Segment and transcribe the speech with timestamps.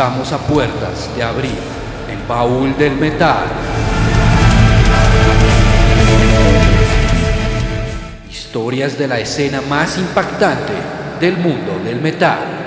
[0.00, 1.58] Estamos a puertas de abrir
[2.10, 3.44] el baúl del metal.
[8.30, 10.72] Historias de la escena más impactante
[11.20, 12.60] del mundo del metal.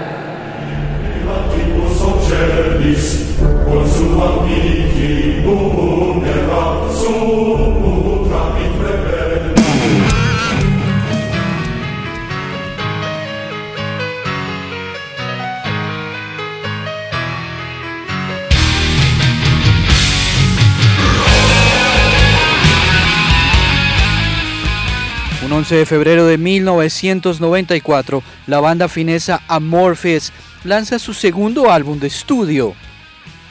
[25.54, 32.08] Un 11 de febrero de 1994, la banda finesa Amorphis lanza su segundo álbum de
[32.08, 32.74] estudio,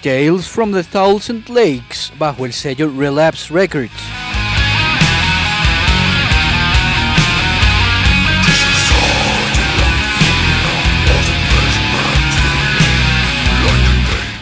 [0.02, 3.92] Tales from the Thousand Lakes, bajo el sello Relapse Records.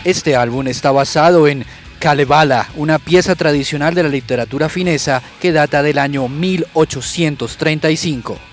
[0.03, 1.67] Este álbum está basado en
[2.01, 8.50] Kalevala, una pieza tradicional de la literatura finesa que data del año 1835.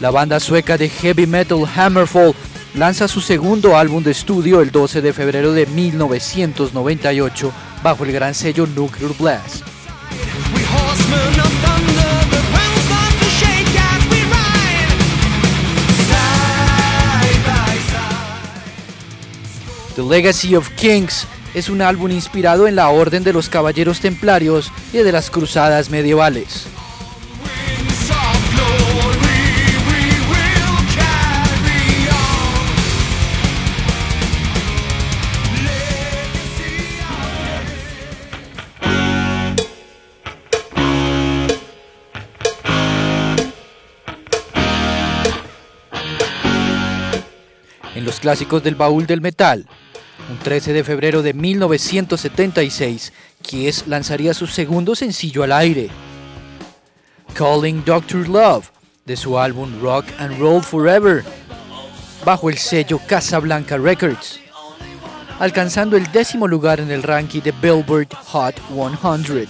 [0.00, 2.34] La banda sueca de heavy metal Hammerfall
[2.74, 8.34] lanza su segundo álbum de estudio el 12 de febrero de 1998 bajo el gran
[8.34, 9.62] sello Nuclear Blast.
[19.96, 24.72] The Legacy of Kings es un álbum inspirado en la Orden de los Caballeros Templarios
[24.94, 26.68] y de las Cruzadas medievales.
[48.00, 49.66] En los clásicos del baúl del metal.
[50.30, 53.12] Un 13 de febrero de 1976,
[53.42, 55.90] Kiss lanzaría su segundo sencillo al aire,
[57.34, 58.26] Calling Dr.
[58.28, 58.70] Love,
[59.04, 61.24] de su álbum Rock and Roll Forever,
[62.24, 64.40] bajo el sello Casablanca Records,
[65.38, 69.48] alcanzando el décimo lugar en el ranking de Billboard Hot 100.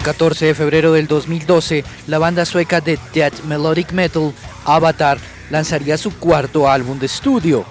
[0.00, 4.32] Un 14 de febrero del 2012, la banda sueca de Death Melodic Metal,
[4.64, 5.18] Avatar,
[5.50, 7.66] lanzaría su cuarto álbum de estudio,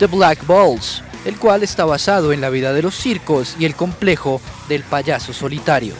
[0.00, 3.76] The Black Balls, el cual está basado en la vida de los circos y el
[3.76, 5.94] complejo del payaso solitario.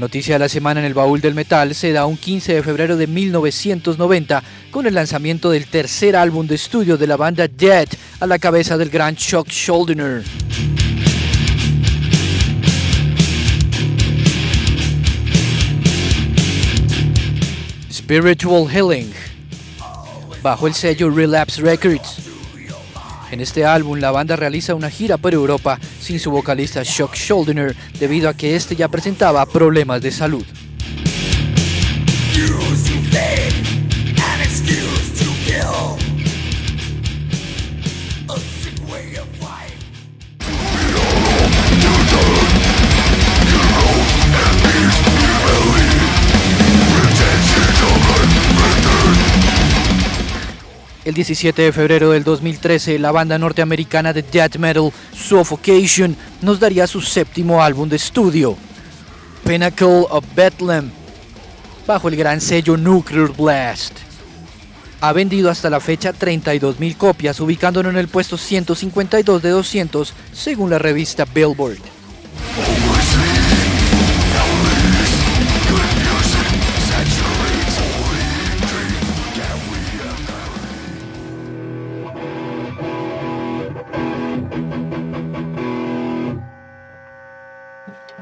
[0.00, 2.96] Noticia de la semana en el baúl del metal se da un 15 de febrero
[2.96, 7.86] de 1990 con el lanzamiento del tercer álbum de estudio de la banda Dead
[8.18, 10.24] a la cabeza del gran Chuck Schuldiner.
[17.92, 19.12] Spiritual Healing,
[20.42, 22.29] bajo el sello Relapse Records.
[23.30, 27.76] En este álbum, la banda realiza una gira por Europa sin su vocalista Chuck Schuldiner
[27.98, 30.44] debido a que este ya presentaba problemas de salud.
[51.10, 56.86] El 17 de febrero del 2013, la banda norteamericana de death metal Suffocation nos daría
[56.86, 58.56] su séptimo álbum de estudio,
[59.44, 60.88] Pinnacle of Bethlehem,
[61.84, 63.92] bajo el gran sello Nuclear Blast.
[65.00, 70.70] Ha vendido hasta la fecha 32.000 copias, ubicándolo en el puesto 152 de 200 según
[70.70, 71.89] la revista Billboard.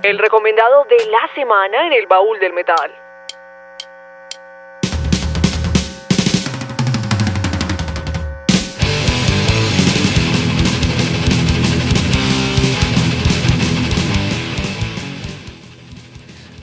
[0.09, 2.91] El recomendado de la semana en el baúl del metal.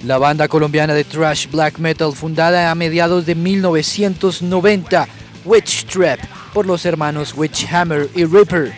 [0.04, 5.08] La banda colombiana de thrash black metal fundada a mediados de 1990,
[5.46, 6.20] Witch Trap,
[6.52, 8.74] por los hermanos Witchhammer y Ripper,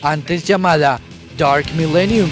[0.00, 0.98] antes llamada
[1.36, 2.30] Dark Millennium.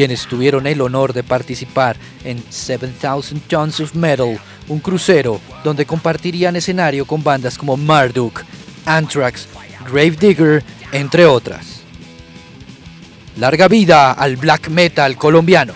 [0.00, 6.56] Quienes tuvieron el honor de participar en 7000 Tons of Metal, un crucero donde compartirían
[6.56, 8.42] escenario con bandas como Marduk,
[8.86, 9.46] Anthrax,
[9.86, 11.82] Gravedigger, entre otras.
[13.36, 15.74] Larga vida al black metal colombiano.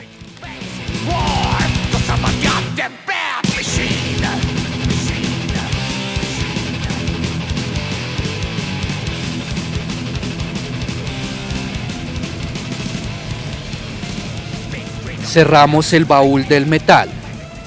[15.35, 17.09] Cerramos el baúl del metal.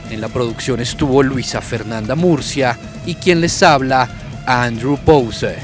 [0.09, 4.07] En la producción estuvo Luisa Fernanda Murcia y quien les habla,
[4.45, 5.57] Andrew Pose.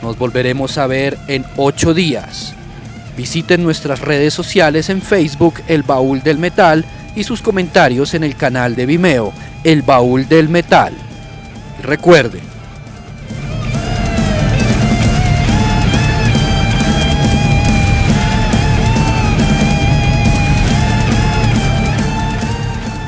[0.00, 2.54] Nos volveremos a ver en ocho días.
[3.16, 6.84] Visiten nuestras redes sociales en Facebook El Baúl del Metal
[7.16, 9.32] y sus comentarios en el canal de Vimeo
[9.64, 10.94] El Baúl del Metal.
[11.82, 12.42] Recuerden,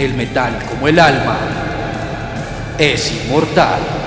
[0.05, 1.37] el metal como el alma
[2.79, 4.04] es inmortal.